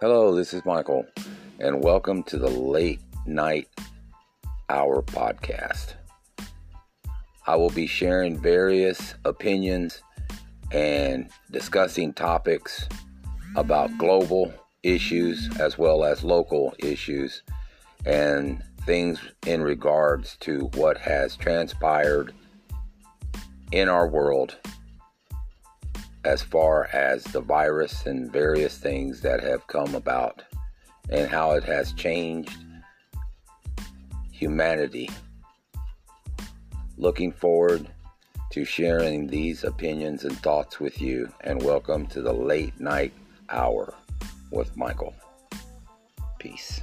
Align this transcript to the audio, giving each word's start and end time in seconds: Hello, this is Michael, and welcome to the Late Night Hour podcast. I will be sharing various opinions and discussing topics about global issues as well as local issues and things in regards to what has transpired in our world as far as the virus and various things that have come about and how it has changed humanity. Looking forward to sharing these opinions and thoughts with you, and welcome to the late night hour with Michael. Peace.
Hello, 0.00 0.34
this 0.34 0.54
is 0.54 0.64
Michael, 0.64 1.04
and 1.58 1.84
welcome 1.84 2.22
to 2.22 2.38
the 2.38 2.48
Late 2.48 3.02
Night 3.26 3.68
Hour 4.70 5.02
podcast. 5.02 5.92
I 7.46 7.56
will 7.56 7.68
be 7.68 7.86
sharing 7.86 8.40
various 8.40 9.14
opinions 9.26 10.00
and 10.72 11.28
discussing 11.50 12.14
topics 12.14 12.88
about 13.56 13.98
global 13.98 14.54
issues 14.82 15.54
as 15.60 15.76
well 15.76 16.02
as 16.02 16.24
local 16.24 16.74
issues 16.78 17.42
and 18.06 18.64
things 18.86 19.20
in 19.46 19.60
regards 19.60 20.38
to 20.38 20.70
what 20.76 20.96
has 20.96 21.36
transpired 21.36 22.32
in 23.70 23.90
our 23.90 24.08
world 24.08 24.56
as 26.24 26.42
far 26.42 26.88
as 26.92 27.24
the 27.24 27.40
virus 27.40 28.06
and 28.06 28.30
various 28.30 28.76
things 28.76 29.20
that 29.22 29.42
have 29.42 29.66
come 29.66 29.94
about 29.94 30.42
and 31.08 31.28
how 31.28 31.52
it 31.52 31.64
has 31.64 31.92
changed 31.94 32.56
humanity. 34.30 35.08
Looking 36.96 37.32
forward 37.32 37.88
to 38.50 38.64
sharing 38.64 39.26
these 39.26 39.64
opinions 39.64 40.24
and 40.24 40.36
thoughts 40.38 40.80
with 40.80 41.00
you, 41.00 41.32
and 41.42 41.62
welcome 41.62 42.06
to 42.08 42.20
the 42.20 42.32
late 42.32 42.78
night 42.80 43.12
hour 43.48 43.94
with 44.50 44.76
Michael. 44.76 45.14
Peace. 46.38 46.80